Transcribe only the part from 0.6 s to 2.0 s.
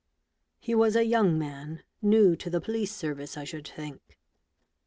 was a young man,